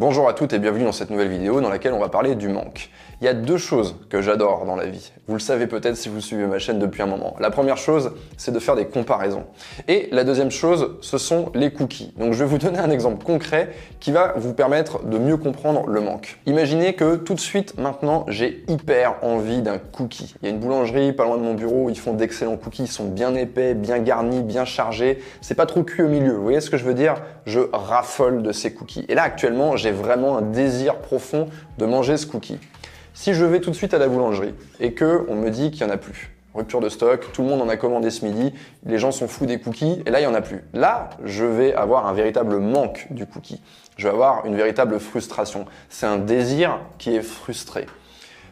[0.00, 2.48] Bonjour à toutes et bienvenue dans cette nouvelle vidéo dans laquelle on va parler du
[2.48, 2.88] manque.
[3.20, 5.12] Il y a deux choses que j'adore dans la vie.
[5.26, 7.36] Vous le savez peut-être si vous suivez ma chaîne depuis un moment.
[7.38, 9.44] La première chose, c'est de faire des comparaisons.
[9.88, 12.14] Et la deuxième chose, ce sont les cookies.
[12.16, 15.86] Donc je vais vous donner un exemple concret qui va vous permettre de mieux comprendre
[15.86, 16.38] le manque.
[16.46, 20.34] Imaginez que tout de suite maintenant, j'ai hyper envie d'un cookie.
[20.40, 22.88] Il y a une boulangerie pas loin de mon bureau, ils font d'excellents cookies, ils
[22.88, 25.22] sont bien épais, bien garnis, bien chargés.
[25.42, 26.32] C'est pas trop cuit au milieu.
[26.32, 27.16] Vous voyez ce que je veux dire?
[27.44, 29.04] Je raffole de ces cookies.
[29.10, 31.48] Et là actuellement, j'ai vraiment un désir profond
[31.78, 32.58] de manger ce cookie.
[33.14, 35.84] Si je vais tout de suite à la boulangerie et que on me dit qu'il
[35.84, 38.52] n'y en a plus, rupture de stock, tout le monde en a commandé ce midi,
[38.84, 40.64] les gens sont fous des cookies, et là, il n'y en a plus.
[40.72, 43.60] Là, je vais avoir un véritable manque du cookie.
[43.96, 45.66] Je vais avoir une véritable frustration.
[45.88, 47.86] C'est un désir qui est frustré.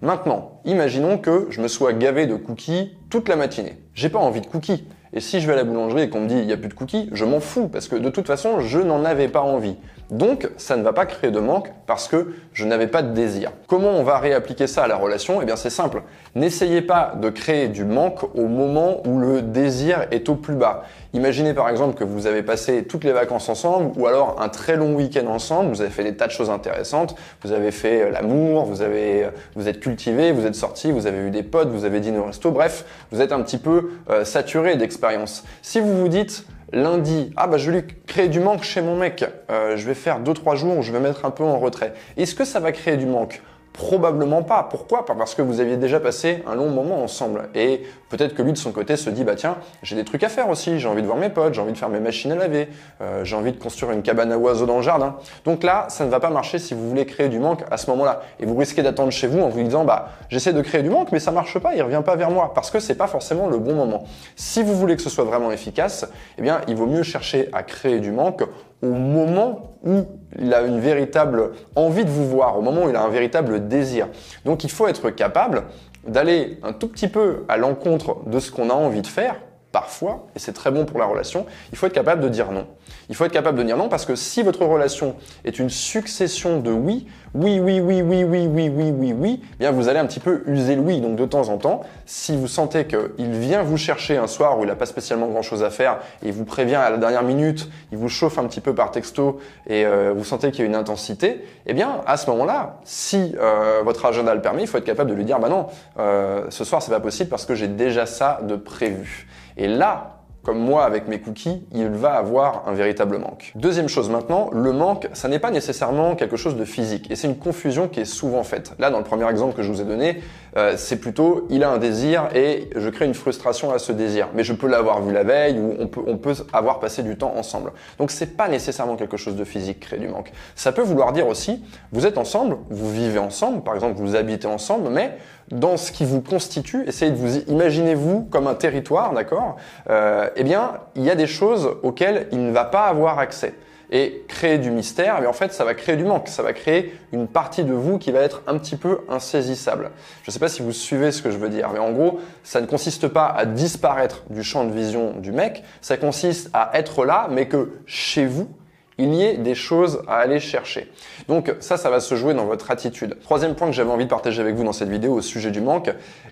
[0.00, 3.76] Maintenant, imaginons que je me sois gavé de cookies toute la matinée.
[3.94, 4.84] J'ai pas envie de cookies.
[5.12, 6.68] Et si je vais à la boulangerie et qu'on me dit il n'y a plus
[6.68, 9.76] de cookies, je m'en fous parce que de toute façon, je n'en avais pas envie.
[10.12, 13.50] Donc, ça ne va pas créer de manque parce que je n'avais pas de désir.
[13.66, 15.40] Comment on va réappliquer ça à la relation?
[15.40, 16.02] Eh bien, c'est simple.
[16.34, 20.84] N'essayez pas de créer du manque au moment où le désir est au plus bas.
[21.14, 24.76] Imaginez par exemple que vous avez passé toutes les vacances ensemble ou alors un très
[24.76, 28.10] long week-end ensemble, vous avez fait des tas de choses intéressantes, vous avez fait euh,
[28.10, 31.68] l'amour, vous avez, euh, vous êtes cultivé, vous êtes sorti, vous avez eu des potes,
[31.68, 35.44] vous avez dîné au resto, bref, vous êtes un petit peu euh, saturé d'expérience.
[35.60, 38.96] Si vous vous dites, lundi, ah bah je vais lui créer du manque chez mon
[38.96, 41.94] mec, je vais faire 2-3 jours où je vais mettre un peu en retrait.
[42.16, 43.42] Est-ce que ça va créer du manque?
[43.72, 44.66] Probablement pas.
[44.68, 45.06] Pourquoi?
[45.06, 47.48] Parce que vous aviez déjà passé un long moment ensemble.
[47.54, 50.28] Et peut-être que lui, de son côté, se dit, bah tiens, j'ai des trucs à
[50.28, 52.34] faire aussi, j'ai envie de voir mes potes, j'ai envie de faire mes machines à
[52.34, 52.68] laver,
[53.00, 55.16] euh, j'ai envie de construire une cabane à oiseaux dans le jardin.
[55.46, 57.90] Donc là, ça ne va pas marcher si vous voulez créer du manque à ce
[57.90, 58.22] moment-là.
[58.40, 61.10] Et vous risquez d'attendre chez vous en vous disant, bah j'essaie de créer du manque,
[61.10, 62.52] mais ça marche pas, il revient pas vers moi.
[62.54, 64.04] Parce que c'est pas forcément le bon moment.
[64.36, 66.06] Si vous voulez que ce soit vraiment efficace,
[66.36, 68.42] eh bien, il vaut mieux chercher à créer du manque
[68.82, 70.04] au moment où
[70.38, 73.68] il a une véritable envie de vous voir, au moment où il a un véritable
[73.68, 74.08] désir.
[74.44, 75.64] Donc il faut être capable
[76.06, 79.36] d'aller un tout petit peu à l'encontre de ce qu'on a envie de faire,
[79.72, 82.66] parfois, et c'est très bon pour la relation, il faut être capable de dire non.
[83.08, 86.60] Il faut être capable de dire non parce que si votre relation est une succession
[86.60, 89.98] de oui, oui, oui, oui, oui, oui, oui, oui, oui, oui, eh bien vous allez
[89.98, 91.00] un petit peu user le oui.
[91.00, 94.64] Donc de temps en temps, si vous sentez qu'il vient vous chercher un soir où
[94.64, 97.22] il n'a pas spécialement grand chose à faire et il vous prévient à la dernière
[97.22, 100.62] minute, il vous chauffe un petit peu par texto et euh, vous sentez qu'il y
[100.64, 104.68] a une intensité, eh bien à ce moment-là, si euh, votre agenda le permet, il
[104.68, 105.66] faut être capable de lui dire bah non,
[105.98, 109.26] euh, ce soir c'est pas possible parce que j'ai déjà ça de prévu.
[109.56, 113.52] Et là, comme moi avec mes cookies, il va avoir un véritable manque.
[113.54, 117.28] Deuxième chose maintenant, le manque, ça n'est pas nécessairement quelque chose de physique et c'est
[117.28, 118.72] une confusion qui est souvent faite.
[118.78, 120.20] Là, dans le premier exemple que je vous ai donné,
[120.56, 124.28] euh, c'est plutôt il a un désir et je crée une frustration à ce désir,
[124.34, 125.76] mais je peux l'avoir vu la veille ou
[126.06, 127.72] on peut, avoir passé du temps ensemble.
[127.98, 130.32] Donc c'est pas nécessairement quelque chose de physique créer du manque.
[130.54, 134.46] Ça peut vouloir dire aussi, vous êtes ensemble, vous vivez ensemble, par exemple vous habitez
[134.46, 135.16] ensemble, mais
[135.50, 139.56] dans ce qui vous constitue, essayez de vous imaginer vous comme un territoire, d'accord
[139.90, 143.54] euh, Eh bien, il y a des choses auxquelles il ne va pas avoir accès.
[143.94, 146.28] Et créer du mystère, mais en fait, ça va créer du manque.
[146.28, 149.90] Ça va créer une partie de vous qui va être un petit peu insaisissable.
[150.22, 152.18] Je ne sais pas si vous suivez ce que je veux dire, mais en gros,
[152.42, 155.62] ça ne consiste pas à disparaître du champ de vision du mec.
[155.82, 158.48] Ça consiste à être là, mais que chez vous,
[158.96, 160.90] il y ait des choses à aller chercher.
[161.28, 163.18] Donc ça, ça va se jouer dans votre attitude.
[163.20, 165.60] Troisième point que j'avais envie de partager avec vous dans cette vidéo au sujet du
[165.60, 165.90] manque,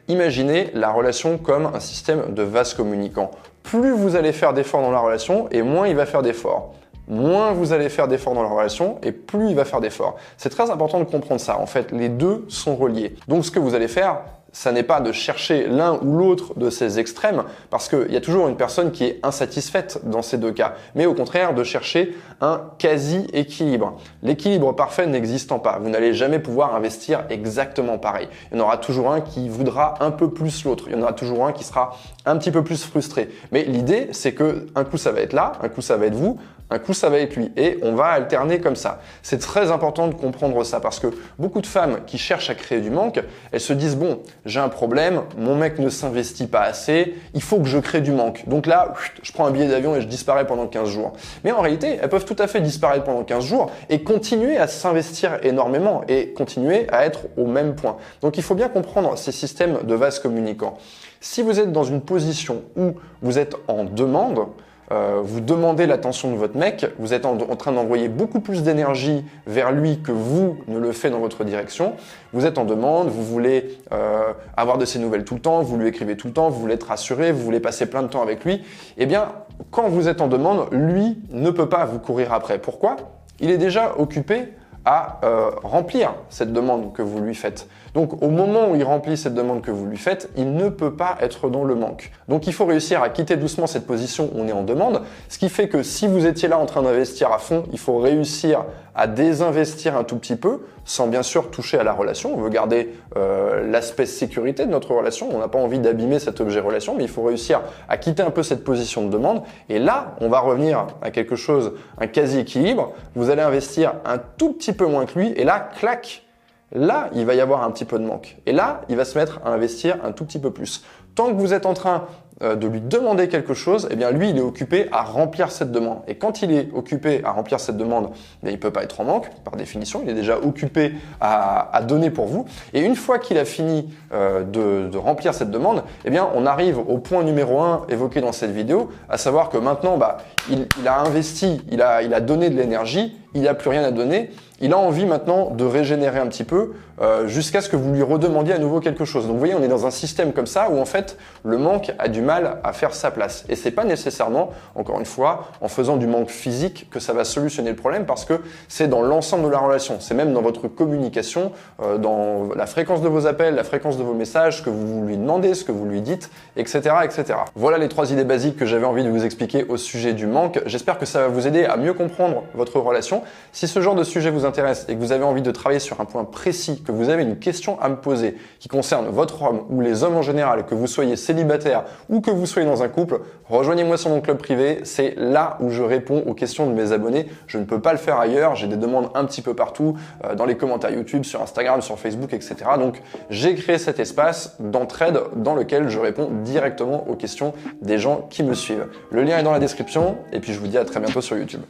[0.09, 3.31] imaginez la relation comme un système de vase communicant.
[3.63, 6.75] Plus vous allez faire d'efforts dans la relation et moins il va faire d'efforts
[7.11, 10.17] moins vous allez faire d'efforts dans la relation et plus il va faire d'efforts.
[10.37, 11.59] C'est très important de comprendre ça.
[11.59, 13.17] En fait, les deux sont reliés.
[13.29, 14.21] Donc ce que vous allez faire,
[14.53, 18.21] ça n'est pas de chercher l'un ou l'autre de ces extrêmes, parce qu'il y a
[18.21, 22.17] toujours une personne qui est insatisfaite dans ces deux cas, mais au contraire de chercher
[22.41, 23.99] un quasi-équilibre.
[24.23, 28.29] L'équilibre parfait n'existant pas, vous n'allez jamais pouvoir investir exactement pareil.
[28.51, 31.03] Il y en aura toujours un qui voudra un peu plus l'autre, il y en
[31.03, 31.97] aura toujours un qui sera
[32.27, 33.31] un petit peu plus frustré.
[33.53, 36.15] Mais l'idée, c'est que un coup ça va être là, un coup ça va être
[36.15, 36.39] vous,
[36.71, 39.01] un coup ça va être lui, et on va alterner comme ça.
[39.23, 41.09] C'est très important de comprendre ça, parce que
[41.39, 43.21] beaucoup de femmes qui cherchent à créer du manque,
[43.51, 47.59] elles se disent, bon, j'ai un problème, mon mec ne s'investit pas assez, il faut
[47.59, 48.45] que je crée du manque.
[48.49, 51.13] Donc là, je prends un billet d'avion et je disparais pendant 15 jours.
[51.45, 54.67] Mais en réalité, elles peuvent tout à fait disparaître pendant 15 jours et continuer à
[54.67, 57.97] s'investir énormément et continuer à être au même point.
[58.23, 60.77] Donc il faut bien comprendre ces systèmes de vases communicants.
[61.21, 64.47] Si vous êtes dans une position où vous êtes en demande,
[64.93, 69.25] euh, vous demandez l'attention de votre mec, vous êtes en, train d'envoyer beaucoup plus d'énergie
[69.47, 71.95] vers lui que vous ne le faites dans votre direction,
[72.33, 75.77] vous êtes en demande, vous voulez euh, avoir de ses nouvelles tout le temps, vous
[75.77, 78.23] lui écrivez tout le temps, vous voulez être rassuré, vous voulez passer plein de temps
[78.23, 78.65] avec lui,
[78.99, 79.29] eh bien,
[79.71, 82.59] quand vous êtes en demande, lui ne peut pas vous courir après.
[82.59, 82.97] Pourquoi?
[83.39, 84.49] Il est déjà occupé
[84.85, 87.69] à euh, remplir cette demande que vous lui faites.
[87.95, 90.95] Donc au moment où il remplit cette demande que vous lui faites, il ne peut
[90.95, 92.13] pas être dans le manque.
[92.29, 95.39] Donc il faut réussir à quitter doucement cette position où on est en demande, ce
[95.39, 98.65] qui fait que si vous étiez là en train d'investir à fond, il faut réussir
[99.01, 102.35] à désinvestir un tout petit peu, sans bien sûr toucher à la relation.
[102.35, 105.31] On veut garder euh, l'aspect sécurité de notre relation.
[105.33, 108.31] On n'a pas envie d'abîmer cet objet relation, mais il faut réussir à quitter un
[108.31, 109.43] peu cette position de demande.
[109.71, 112.93] Et là, on va revenir à quelque chose, un quasi-équilibre.
[113.15, 116.27] Vous allez investir un tout petit peu moins que lui, et là, clac,
[116.73, 118.37] Là, il va y avoir un petit peu de manque.
[118.47, 120.85] Et là, il va se mettre à investir un tout petit peu plus.
[121.17, 122.05] Tant que vous êtes en train
[122.43, 125.73] euh, de lui demander quelque chose, eh bien lui, il est occupé à remplir cette
[125.73, 125.99] demande.
[126.09, 128.11] Et quand il est occupé à remplir cette demande,
[128.45, 131.81] eh il ne peut pas être en manque, par définition, il est déjà occupé à,
[131.87, 132.47] donner pour vous.
[132.73, 136.79] Et une fois qu'il a fini euh, de, remplir cette demande, eh bien on arrive
[136.79, 141.01] au point numéro un évoqué dans cette vidéo, à savoir que maintenant, bah, il, a
[141.01, 144.31] investi, il a, il a donné de l'énergie, il n'a plus rien à donner,
[144.61, 148.03] il a envie maintenant de régénérer un petit peu euh, jusqu'à ce que vous lui
[148.03, 149.25] redemandiez à nouveau quelque chose.
[149.25, 151.93] Donc vous voyez, on est dans un système comme ça où en fait le manque
[151.99, 153.47] a du mal à faire sa place.
[153.49, 157.25] Et c'est pas nécessairement, encore une fois, en faisant du manque physique que ça va
[157.25, 159.97] solutionner le problème parce que c'est dans l'ensemble de la relation.
[159.99, 161.53] C'est même dans votre communication,
[161.83, 165.07] euh, dans la fréquence de vos appels, la fréquence de vos messages, ce que vous
[165.07, 167.39] lui demandez, ce que vous lui dites, etc., etc.
[167.55, 170.61] Voilà les trois idées basiques que j'avais envie de vous expliquer au sujet du manque.
[170.67, 173.20] J'espère que ça va vous aider à mieux comprendre votre relation.
[173.53, 176.01] Si ce genre de sujet vous intéresse et que vous avez envie de travailler sur
[176.01, 179.81] un point précis vous avez une question à me poser qui concerne votre homme ou
[179.81, 183.21] les hommes en général, que vous soyez célibataire ou que vous soyez dans un couple,
[183.49, 184.81] rejoignez-moi sur mon club privé.
[184.85, 187.27] C'est là où je réponds aux questions de mes abonnés.
[187.47, 188.57] Je ne peux pas le faire ailleurs.
[188.57, 191.99] J'ai des demandes un petit peu partout, euh, dans les commentaires YouTube, sur Instagram, sur
[191.99, 192.57] Facebook, etc.
[192.79, 193.01] Donc
[193.31, 198.43] j'ai créé cet espace d'entraide dans lequel je réponds directement aux questions des gens qui
[198.43, 198.87] me suivent.
[199.11, 201.37] Le lien est dans la description et puis je vous dis à très bientôt sur
[201.37, 201.63] YouTube.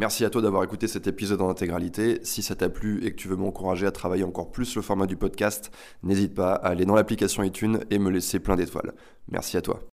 [0.00, 2.20] Merci à toi d'avoir écouté cet épisode en intégralité.
[2.22, 5.06] Si ça t'a plu et que tu veux m'encourager à travailler encore plus le format
[5.06, 5.70] du podcast,
[6.02, 8.94] n'hésite pas à aller dans l'application iTunes et me laisser plein d'étoiles.
[9.28, 9.80] Merci à toi.